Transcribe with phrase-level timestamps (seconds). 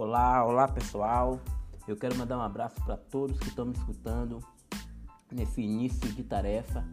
[0.00, 1.40] Olá, olá pessoal.
[1.88, 4.38] Eu quero mandar um abraço para todos que estão me escutando
[5.28, 6.86] nesse início de tarefa.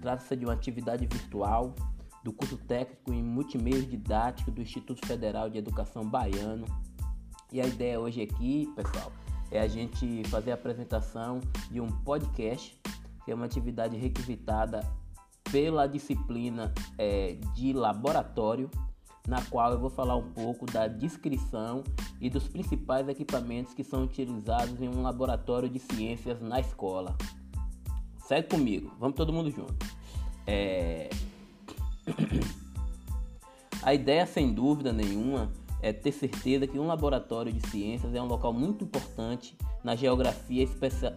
[0.00, 1.74] Trata-se de uma atividade virtual
[2.22, 6.66] do curso técnico em multimeio didático do Instituto Federal de Educação Baiano.
[7.50, 9.10] E a ideia hoje aqui, pessoal,
[9.50, 12.80] é a gente fazer a apresentação de um podcast,
[13.24, 14.88] que é uma atividade requisitada
[15.50, 18.70] pela disciplina é, de laboratório
[19.26, 21.82] na qual eu vou falar um pouco da descrição
[22.20, 27.16] e dos principais equipamentos que são utilizados em um laboratório de ciências na escola.
[28.26, 29.74] Segue comigo, vamos todo mundo junto.
[30.46, 31.10] É...
[33.82, 38.26] A ideia, sem dúvida nenhuma, é ter certeza que um laboratório de ciências é um
[38.26, 40.66] local muito importante na geografia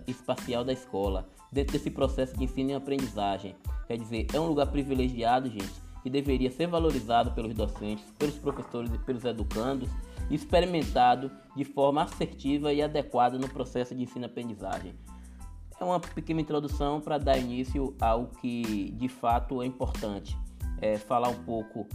[0.08, 3.56] espacial da escola, dentro desse processo de ensino e aprendizagem.
[3.88, 8.94] Quer dizer, é um lugar privilegiado, gente, que deveria ser valorizado pelos docentes, pelos professores
[8.94, 9.90] e pelos educandos
[10.30, 14.94] e experimentado de forma assertiva e adequada no processo de ensino-aprendizagem.
[15.80, 20.38] É uma pequena introdução para dar início ao que de fato é importante.
[20.82, 21.88] É falar um pouco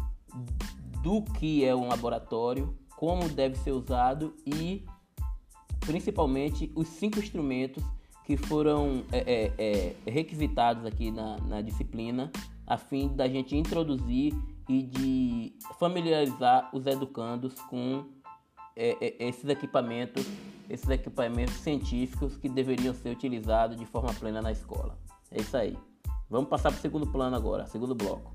[1.02, 4.84] do que é um laboratório, como deve ser usado e
[5.80, 7.84] principalmente os cinco instrumentos
[8.24, 12.30] que foram é, é, é, requisitados aqui na, na disciplina
[12.66, 14.34] a fim da gente introduzir
[14.68, 18.06] e de familiarizar os educandos com
[18.74, 20.26] é, é, esses equipamentos,
[20.70, 24.98] esses equipamentos científicos que deveriam ser utilizados de forma plena na escola.
[25.30, 25.76] É isso aí.
[26.30, 28.34] Vamos passar para o segundo plano agora, segundo bloco.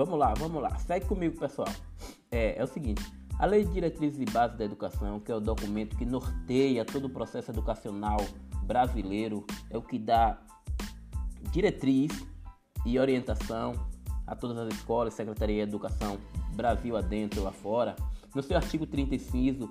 [0.00, 0.78] Vamos lá, vamos lá.
[0.78, 1.68] Segue comigo, pessoal
[2.30, 3.04] é, é o seguinte:
[3.38, 7.04] a Lei de Diretrizes e Bases da Educação, que é o documento que norteia todo
[7.04, 8.16] o processo educacional
[8.62, 10.40] brasileiro, é o que dá
[11.52, 12.12] diretriz
[12.86, 13.74] e orientação
[14.26, 16.16] a todas as escolas, Secretaria de Educação
[16.54, 17.94] Brasil adentro e lá fora.
[18.34, 19.68] No seu artigo 35,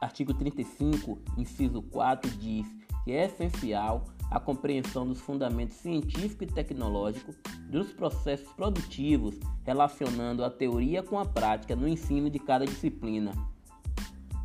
[0.00, 2.66] artigo 35, inciso 4 diz
[3.04, 7.34] que é essencial a compreensão dos fundamentos científico e tecnológico
[7.68, 13.32] dos processos produtivos, relacionando a teoria com a prática no ensino de cada disciplina.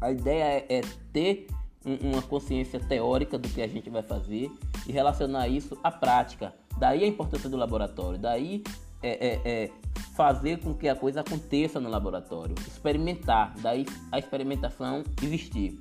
[0.02, 0.82] A ideia é, é
[1.14, 1.48] ter
[1.86, 4.52] um, uma consciência teórica do que a gente vai fazer
[4.88, 6.54] e relacionar isso à prática.
[6.78, 8.64] Daí a importância do laboratório, daí
[9.02, 9.72] é, é, é
[10.16, 15.80] fazer com que a coisa aconteça no laboratório, experimentar, daí a experimentação existir.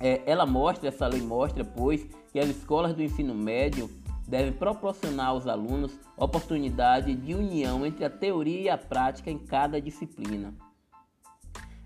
[0.00, 3.90] É, ela mostra, essa lei mostra, pois, que as escolas do ensino médio
[4.28, 9.80] devem proporcionar aos alunos oportunidade de união entre a teoria e a prática em cada
[9.80, 10.54] disciplina.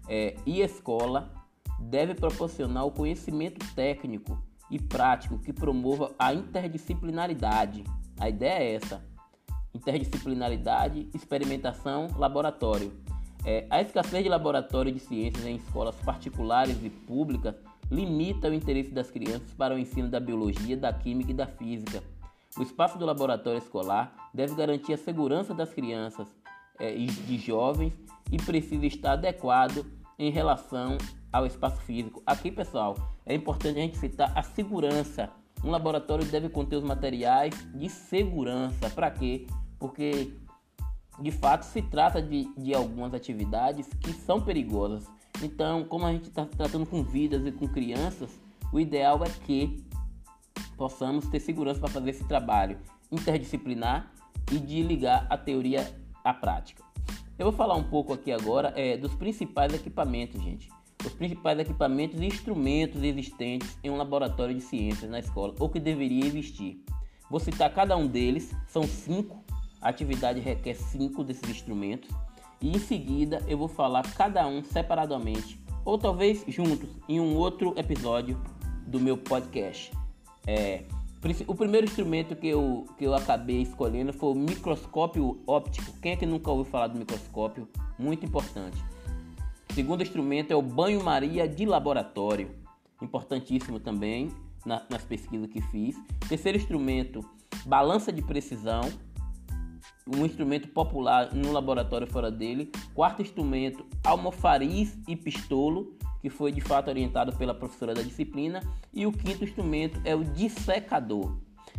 [0.08, 1.30] É, e escola
[1.78, 4.36] deve proporcionar o conhecimento técnico
[4.70, 7.84] e prático que promova a interdisciplinaridade.
[8.18, 9.04] A ideia é essa:
[9.72, 12.92] interdisciplinaridade, experimentação, laboratório.
[13.44, 17.54] É, a escassez de laboratório de ciências em escolas particulares e públicas
[17.92, 22.02] limita o interesse das crianças para o ensino da biologia, da química e da física.
[22.58, 26.26] O espaço do laboratório escolar deve garantir a segurança das crianças
[26.80, 27.92] é, e de jovens
[28.30, 29.84] e precisa estar adequado
[30.18, 30.96] em relação
[31.30, 32.22] ao espaço físico.
[32.26, 35.30] Aqui, pessoal, é importante a gente citar a segurança.
[35.62, 38.88] Um laboratório deve conter os materiais de segurança.
[38.90, 39.46] Para quê?
[39.78, 40.32] Porque
[41.20, 45.06] de fato se trata de, de algumas atividades que são perigosas.
[45.42, 48.30] Então, como a gente está tratando com vidas e com crianças,
[48.72, 49.84] o ideal é que
[50.76, 52.78] possamos ter segurança para fazer esse trabalho
[53.10, 54.12] interdisciplinar
[54.50, 55.86] e de ligar a teoria
[56.24, 56.82] à prática.
[57.38, 60.70] Eu vou falar um pouco aqui agora é, dos principais equipamentos, gente.
[61.04, 65.80] Os principais equipamentos e instrumentos existentes em um laboratório de ciências na escola, ou que
[65.80, 66.84] deveria existir.
[67.28, 69.42] Vou citar cada um deles, são cinco.
[69.80, 72.08] A atividade requer cinco desses instrumentos
[72.62, 77.74] e em seguida eu vou falar cada um separadamente ou talvez juntos em um outro
[77.76, 78.40] episódio
[78.86, 79.90] do meu podcast.
[80.46, 80.84] É,
[81.46, 85.92] o primeiro instrumento que eu, que eu acabei escolhendo foi o microscópio óptico.
[86.00, 87.68] Quem é que nunca ouviu falar do microscópio?
[87.98, 88.82] Muito importante.
[89.70, 92.50] O segundo instrumento é o banho-maria de laboratório,
[93.00, 94.30] importantíssimo também
[94.66, 95.96] na, nas pesquisas que fiz.
[96.28, 97.24] Terceiro instrumento,
[97.64, 98.82] balança de precisão,
[100.06, 102.70] um instrumento popular no laboratório fora dele.
[102.94, 108.60] Quarto instrumento, almofariz e pistolo, que foi de fato orientado pela professora da disciplina.
[108.92, 111.36] E o quinto instrumento é o dissecador.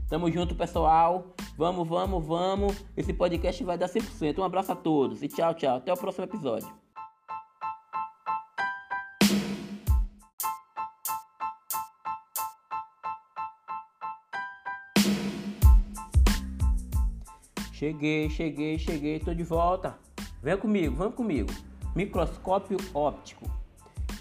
[0.10, 1.34] Tamo junto, pessoal.
[1.58, 2.86] Vamos, vamos, vamos.
[2.96, 4.40] Esse podcast vai dar 100%.
[4.40, 5.78] Um abraço a todos e tchau, tchau.
[5.78, 6.83] Até o próximo episódio.
[17.84, 20.00] Cheguei, cheguei, cheguei, estou de volta.
[20.42, 21.50] Vem comigo, vamos comigo.
[21.94, 23.44] Microscópio óptico.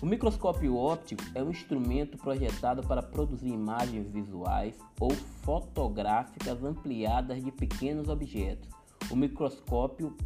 [0.02, 5.12] O microscópio óptico é um instrumento projetado para produzir imagens visuais ou
[5.44, 8.68] fotográficas ampliadas de pequenos objetos.
[9.08, 10.16] O microscópio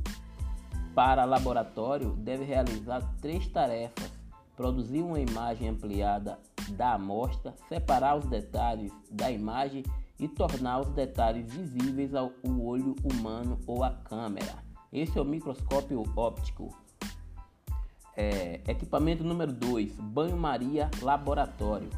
[0.94, 4.10] para laboratório deve realizar três tarefas:
[4.56, 6.38] produzir uma imagem ampliada
[6.70, 13.58] da amostra, separar os detalhes da imagem e tornar os detalhes visíveis ao olho humano
[13.66, 14.64] ou à câmera.
[14.92, 16.74] Esse é o microscópio óptico.
[18.16, 21.90] É, equipamento número 2: banho-maria laboratório.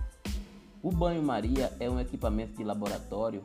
[0.82, 3.44] O banho-maria é um equipamento de laboratório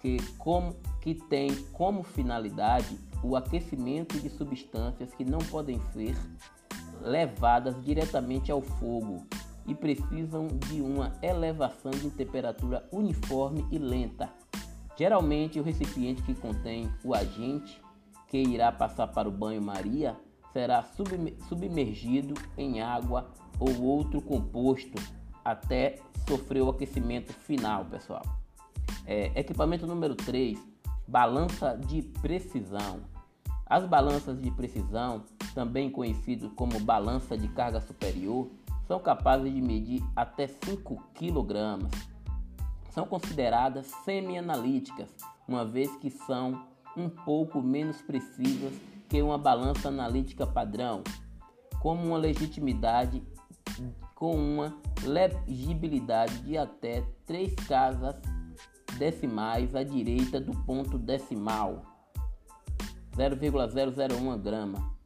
[0.00, 6.16] que, como, que tem como finalidade o aquecimento de substâncias que não podem ser
[7.02, 9.26] levadas diretamente ao fogo
[9.66, 14.28] e precisam de uma elevação de temperatura uniforme e lenta.
[14.96, 17.80] Geralmente, o recipiente que contém o agente
[18.28, 20.16] que irá passar para o banho-maria
[20.52, 20.84] será
[21.48, 25.00] submergido em água ou outro composto
[25.44, 25.98] até
[26.28, 28.22] sofrer o aquecimento final, pessoal.
[29.06, 30.58] É, equipamento número 3,
[31.06, 33.00] balança de precisão.
[33.66, 35.24] As balanças de precisão,
[35.54, 38.48] também conhecidas como balança de carga superior,
[38.90, 41.78] são capazes de medir até 5 kg.
[42.90, 45.08] São consideradas semi-analíticas,
[45.46, 46.66] uma vez que são
[46.96, 48.74] um pouco menos precisas
[49.08, 51.04] que uma balança analítica padrão,
[51.80, 53.22] como uma legitimidade
[54.16, 58.16] com uma legibilidade de até 3 casas
[58.98, 61.82] decimais à direita do ponto decimal,
[63.14, 64.98] 0,001 grama.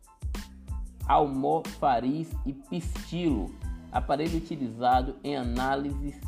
[1.06, 3.54] Almofariz e pistilo
[3.94, 6.20] aparelho utilizado em análises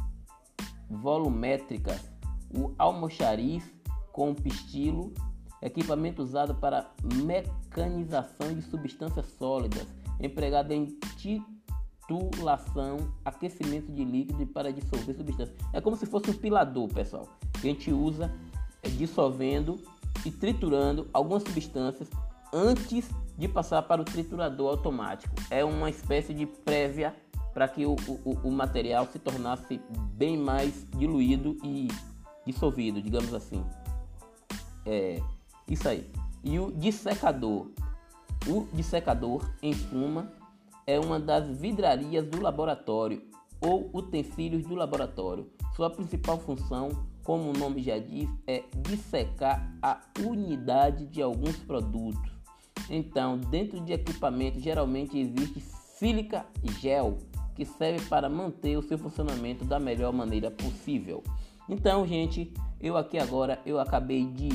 [0.89, 2.09] volumétricas,
[2.57, 3.65] o almoxariz
[4.13, 5.13] com pistilo,
[5.61, 6.89] equipamento usado para
[7.25, 9.89] mecanização de substâncias sólidas,
[10.21, 15.59] empregado em titulação, aquecimento de líquido para dissolver substâncias.
[15.73, 17.29] É como se fosse um pilador, pessoal,
[17.61, 18.33] que a gente usa
[18.81, 19.77] é, dissolvendo
[20.25, 22.09] e triturando algumas substâncias
[22.53, 25.35] antes de passar para o triturador automático.
[25.51, 27.15] É uma espécie de prévia
[27.56, 29.81] para que o, o, o material se tornasse
[30.12, 31.88] bem mais diluído e
[32.44, 33.64] dissolvido, digamos assim.
[34.85, 35.23] É
[35.67, 36.06] isso aí.
[36.44, 37.70] E o dissecador.
[38.47, 40.31] O dissecador, em suma,
[40.87, 43.23] é uma das vidrarias do laboratório
[43.58, 45.50] ou utensílios do laboratório.
[45.75, 46.91] Sua principal função,
[47.25, 52.31] como o nome já diz, é dissecar a unidade de alguns produtos.
[52.91, 55.58] Então, dentro de equipamento, geralmente existe
[55.99, 57.17] sílica gel,
[57.56, 61.25] que serve para manter o seu funcionamento da melhor maneira possível.
[61.69, 64.50] Então, gente, eu aqui agora eu acabei de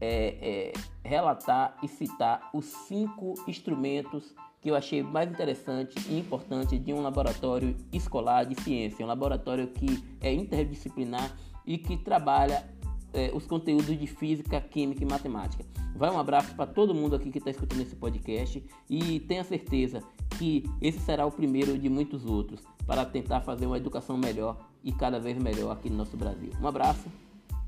[0.00, 0.72] é, é,
[1.08, 7.00] relatar e citar os cinco instrumentos que eu achei mais interessante e importante de um
[7.00, 12.68] laboratório escolar de ciência, um laboratório que é interdisciplinar e que trabalha
[13.12, 15.64] é, os conteúdos de física, química e matemática.
[15.96, 20.02] Vai um abraço para todo mundo aqui que está escutando esse podcast e tenha certeza
[20.40, 24.90] que esse será o primeiro de muitos outros para tentar fazer uma educação melhor e
[24.90, 26.50] cada vez melhor aqui no nosso Brasil.
[26.58, 27.08] Um abraço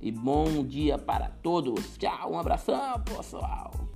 [0.00, 1.98] e bom dia para todos.
[1.98, 3.91] Tchau, um abração, pessoal.